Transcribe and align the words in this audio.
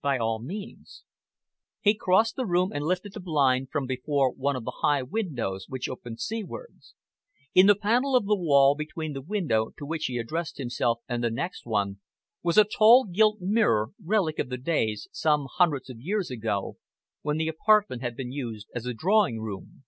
"By 0.00 0.16
all 0.16 0.38
means." 0.40 1.02
He 1.80 1.94
crossed 1.96 2.36
the 2.36 2.46
room 2.46 2.70
and 2.70 2.84
lifted 2.84 3.14
the 3.14 3.18
blind 3.18 3.70
from 3.72 3.84
before 3.84 4.30
one 4.30 4.54
of 4.54 4.62
the 4.62 4.76
high 4.80 5.02
windows 5.02 5.64
which 5.68 5.88
opened 5.88 6.20
seawards. 6.20 6.94
In 7.52 7.66
the 7.66 7.74
panel 7.74 8.14
of 8.14 8.24
the 8.24 8.36
wall, 8.36 8.76
between 8.76 9.12
the 9.12 9.20
window 9.20 9.72
to 9.78 9.84
which 9.84 10.04
he 10.04 10.18
addressed 10.18 10.58
himself 10.58 11.00
and 11.08 11.24
the 11.24 11.32
next 11.32 11.66
one, 11.66 11.98
was 12.44 12.56
a 12.56 12.62
tall, 12.64 13.06
gilt 13.06 13.40
mirror, 13.40 13.88
relic 14.00 14.38
of 14.38 14.50
the 14.50 14.56
days, 14.56 15.08
some 15.10 15.48
hundreds 15.52 15.90
of 15.90 15.98
years 16.00 16.30
ago, 16.30 16.76
when 17.22 17.36
the 17.38 17.48
apartment 17.48 18.02
had 18.02 18.16
been 18.16 18.30
used 18.30 18.68
as 18.76 18.86
a 18.86 18.94
drawing 18.94 19.40
room. 19.40 19.82